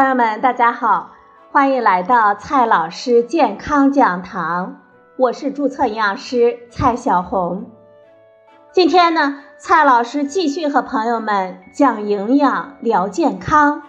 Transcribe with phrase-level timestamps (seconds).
[0.00, 1.10] 朋友们，大家好，
[1.52, 4.80] 欢迎来到蔡老师健康讲堂，
[5.18, 7.70] 我是注册营养师蔡小红。
[8.72, 13.82] 今天呢，蔡老师继续和朋友们讲营养聊健康。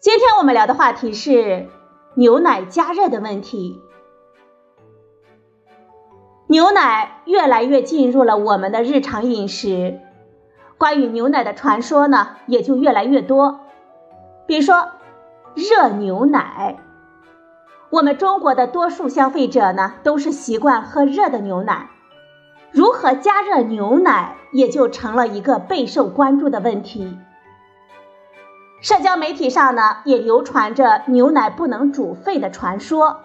[0.00, 1.68] 今天我们聊的话题是
[2.16, 3.80] 牛奶加热的问题。
[6.48, 10.00] 牛奶越来越进入了我们的日常饮食，
[10.76, 13.60] 关于牛奶的传说呢，也就越来越多。
[14.46, 14.88] 比如说，
[15.54, 16.76] 热牛奶，
[17.90, 21.90] 我们中国的多数消费者呢，都是习惯喝热的牛奶。
[22.70, 27.18] 如何加热牛奶，也就成了一个备受关注的问题。
[28.80, 33.20] 社交媒体上呢，也流传着牛奶不能煮沸的传说。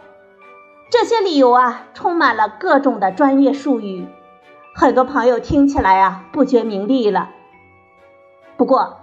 [0.89, 4.07] 这些理由啊，充满了各种的专业术语，
[4.73, 7.29] 很多朋友听起来啊，不觉名利了。
[8.57, 8.97] 不过，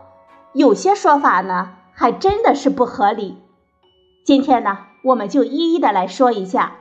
[0.52, 3.42] 有些说法呢，还真的是不合理。
[4.24, 6.76] 今天呢，我们就一一的来说一下。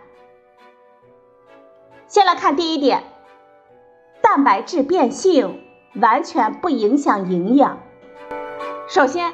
[2.05, 3.01] 先来看第一点，
[4.21, 5.59] 蛋白质变性
[5.95, 7.79] 完全不影响营养。
[8.87, 9.33] 首先，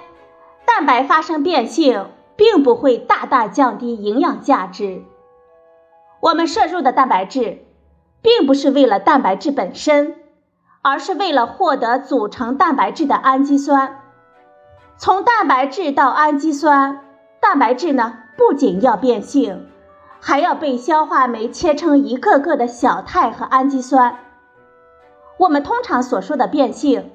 [0.66, 5.04] 蛋白发生变性，并不会大大降低营养价值。
[6.22, 7.66] 我们摄入的蛋白质，
[8.22, 10.16] 并不是为了蛋白质本身，
[10.82, 14.00] 而是为了获得组成蛋白质的氨基酸。
[14.98, 17.02] 从蛋白质到氨基酸，
[17.42, 19.68] 蛋白质呢不仅要变性，
[20.22, 24.20] 还要被消化酶切成一个个的小肽和氨基酸。
[25.38, 27.12] 我们通常所说的变性，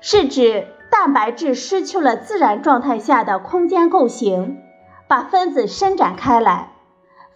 [0.00, 4.62] 是指蛋白质失去了自然状态下的空间构型，
[5.06, 6.72] 把分子伸展开来。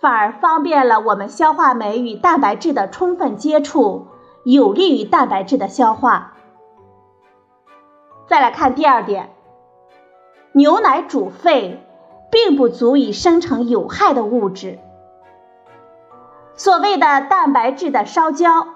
[0.00, 4.06] 反而方便了我们消化酶与蛋白质的充分接触，
[4.44, 6.32] 有利于蛋白质的消化。
[8.26, 9.31] 再来看第二点，
[10.52, 11.82] 牛奶煮沸
[12.30, 14.78] 并不足以生成有害的物质。
[16.54, 18.68] 所谓的蛋白质的烧焦，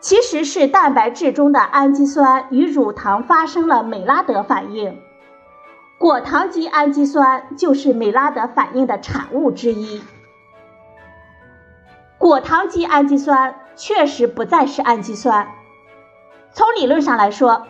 [0.00, 5.00] 其实是蛋白质中的氨基酸与乳糖发生了美拉德反应，
[5.98, 10.02] 果糖基氨基酸就是美拉德反应的产物之一。
[12.18, 15.48] 果糖基氨基酸确实不再是氨基酸，
[16.52, 17.66] 从理论上来说，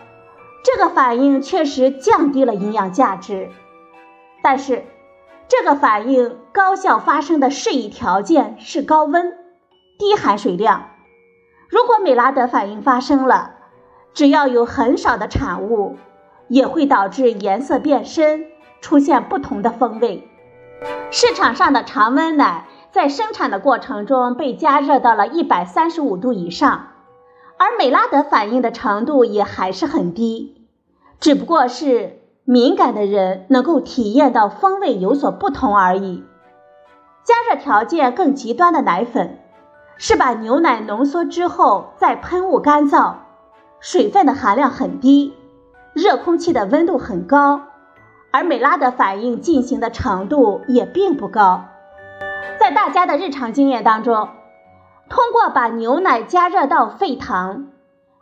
[0.67, 3.51] 这个反应确实降低了营养价值。
[4.43, 4.83] 但是，
[5.47, 9.33] 这个反应高效发生的适宜条件是高温、
[9.97, 10.89] 低含水量。
[11.69, 13.53] 如果美拉德反应发生了，
[14.13, 15.95] 只要有很少的产物，
[16.49, 18.47] 也会导致颜色变深，
[18.81, 20.29] 出现不同的风味。
[21.13, 22.67] 市场上的常温奶。
[22.93, 26.93] 在生产的过程中被加热到了一百三十五度以上，
[27.59, 30.56] 而美拉德反应的程度也还是很低，
[31.19, 36.25] 只不过是敏感的人能够体验到风味有所不同而已。
[37.25, 39.41] 加热条件更极端的奶粉，
[39.97, 43.15] 是把牛奶浓缩之后再喷雾干燥，
[43.81, 45.35] 水分的含量很低，
[45.93, 47.63] 热空气的温度很高，
[48.31, 51.65] 而美拉德反应进行的程度也并不高。
[52.61, 54.29] 在大家的日常经验当中，
[55.09, 57.73] 通过把牛奶加热到沸腾，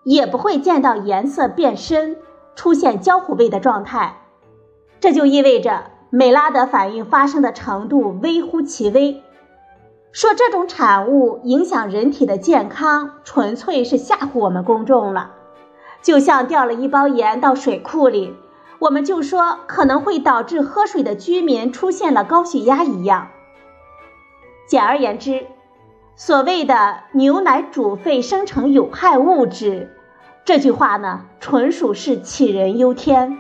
[0.05, 2.17] 也不会见到颜色变深、
[2.55, 4.23] 出现焦糊味的状态。
[5.01, 9.23] 这就意味着美拉德反应发生的程度微乎其微。
[10.13, 15.33] 说这种产物影响人体的健康，纯粹是吓唬我们公众了。
[16.03, 18.37] 就像掉了一包盐到水库里，
[18.79, 23.29] 我们就说可能会导致喝水的居民出现了高血压一样。
[24.67, 25.47] 简而言之，
[26.15, 29.97] 所谓的牛奶煮沸生成有害物质，
[30.45, 33.39] 这句话呢，纯属是杞人忧天。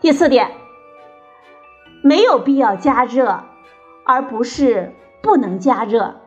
[0.00, 0.52] 第四点，
[2.02, 3.42] 没有必要加热，
[4.04, 6.20] 而不是不能加热。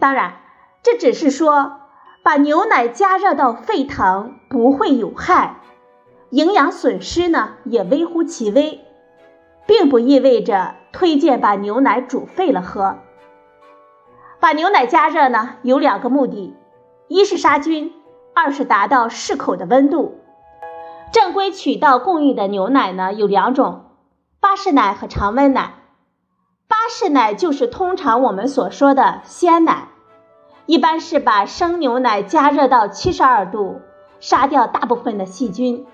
[0.00, 0.40] 当然，
[0.82, 1.80] 这只是说
[2.24, 5.60] 把牛奶加热到沸腾不会有害，
[6.30, 8.80] 营养损失呢也微乎其微。
[9.66, 12.98] 并不意味着推荐把牛奶煮沸了喝。
[14.38, 16.54] 把牛奶加热呢，有两个目的：
[17.08, 17.92] 一是杀菌，
[18.34, 20.20] 二是达到适口的温度。
[21.12, 23.84] 正规渠道供应的牛奶呢有两种：
[24.40, 25.74] 巴氏奶和常温奶。
[26.66, 29.88] 巴氏奶就是通常我们所说的鲜奶，
[30.66, 33.82] 一般是把生牛奶加热到七十二度，
[34.18, 35.86] 杀掉大部分的细菌，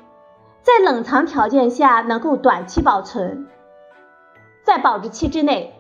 [0.63, 3.49] 在冷藏条件下能够短期保存。
[4.63, 5.75] 在保质期之内，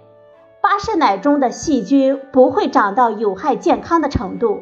[0.61, 4.61] 巴氏奶中的细菌不会长到有害健康的程度。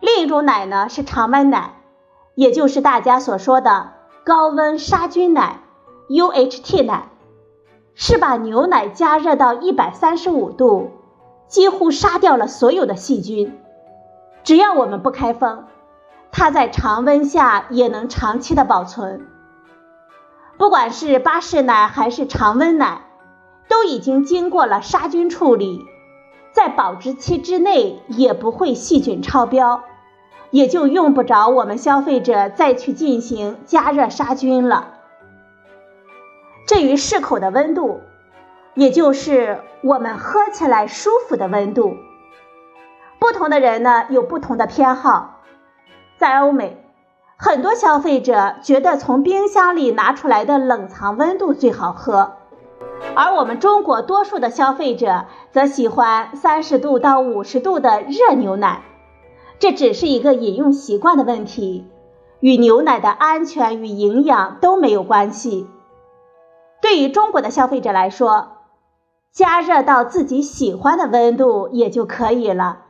[0.00, 1.74] 另一种奶呢是常温奶，
[2.34, 3.90] 也就是大家所说的
[4.24, 5.60] 高温杀菌奶
[6.08, 7.08] （UHT 奶），
[7.94, 10.90] 是把牛奶加热到一百三十五度，
[11.48, 13.58] 几乎杀掉了所有的细菌。
[14.44, 15.64] 只要我们不开封，
[16.30, 19.26] 它在常温下也能长期的保存。
[20.56, 23.02] 不管是巴氏奶还是常温奶，
[23.68, 25.84] 都已经经过了杀菌处理，
[26.52, 29.82] 在保质期之内也不会细菌超标，
[30.50, 34.94] 也就用不着我们消费者再去进行加热杀菌了。
[36.66, 38.00] 至于适口的温度，
[38.74, 41.96] 也就是我们喝起来舒服的温度，
[43.18, 45.40] 不同的人呢有不同的偏好，
[46.16, 46.84] 在欧美。
[47.36, 52.32] 很多消费者觉得从冰箱里拿出来的冷藏温度最好喝，
[53.14, 58.82] 而我们中国多数的消费者则喜欢三十度到五十度的热牛奶。
[59.58, 61.86] 这只是一个饮用习惯的问题，
[62.40, 65.68] 与牛奶的安全与营养都没有关系。
[66.80, 68.48] 对于中国的消费者来说，
[69.32, 72.84] 加热到自己喜欢的温度也就可以了。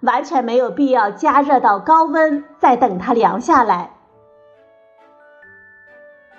[0.00, 3.90] 完全没有必要加热到高温，再等它凉下来。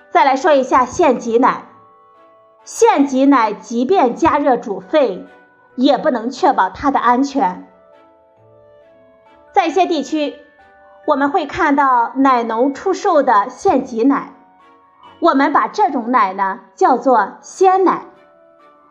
[0.09, 1.65] 再来说一下现挤奶，
[2.63, 5.25] 现挤奶即便加热煮沸，
[5.75, 7.67] 也不能确保它的安全。
[9.53, 10.35] 在一些地区，
[11.05, 14.33] 我们会看到奶农出售的现挤奶，
[15.19, 18.05] 我们把这种奶呢叫做鲜奶。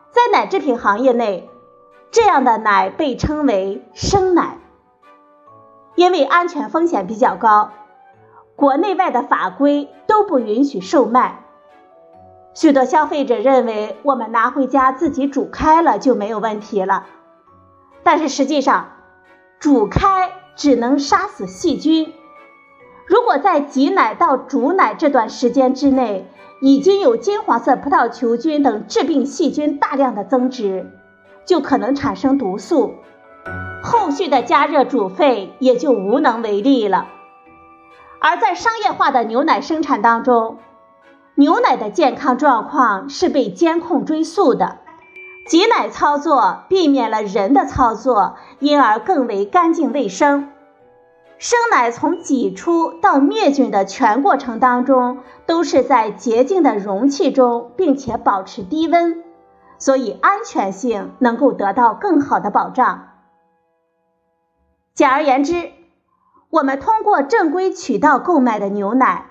[0.09, 1.49] 在奶制品行业内，
[2.11, 4.57] 这样的奶被称为生奶。
[5.95, 7.71] 因为安全风险比较高，
[8.55, 11.43] 国内外的法规都不允许售卖。
[12.53, 17.05] 许多消费者认为我们拿回家自己煮开了就没有问题了，
[18.01, 18.91] 但是实际上，
[19.59, 22.13] 煮开只能杀死细菌。
[23.05, 26.27] 如果在挤奶到煮奶这段时间之内，
[26.61, 30.89] 已经有金黄色葡萄球菌等致病细菌大量的增殖，
[31.45, 32.93] 就可能产生毒素。
[33.83, 37.07] 后续的加热煮沸也就无能为力了。
[38.21, 40.59] 而在商业化的牛奶生产当中，
[41.35, 44.77] 牛奶的健康状况是被监控追溯的，
[45.45, 50.49] 挤奶操作避免了人的操作，因而更为干净卫生。
[51.37, 59.21] 生奶从挤出到灭菌的全过程当中，都是在洁净的容器中，并且保持低温，
[59.77, 63.09] 所以安全性能够得到更好的保障。
[64.93, 65.71] 简而言之，
[66.49, 69.25] 我们通过正规渠道购买的牛奶，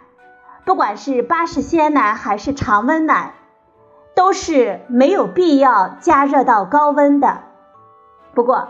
[0.66, 3.32] 不管是巴氏鲜奶还是常温奶，
[4.14, 7.40] 都是没有必要加热到高温的。
[8.34, 8.68] 不过，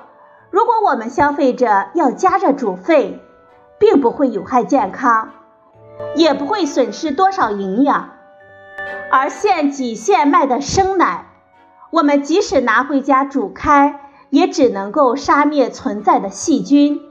[0.51, 3.21] 如果我们消费者要加热煮沸，
[3.79, 5.31] 并不会有害健康，
[6.15, 8.11] 也不会损失多少营养。
[9.11, 11.27] 而现挤现卖的生奶，
[11.91, 13.99] 我们即使拿回家煮开。
[14.33, 17.03] 也只能够杀灭存在的细菌，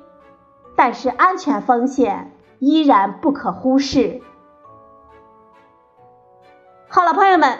[0.75, 4.23] 但是安全风险依然不可忽视。
[6.89, 7.59] 好了，朋友们，